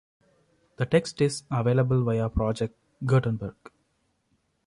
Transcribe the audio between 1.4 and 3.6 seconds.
available via Project Gutenberg.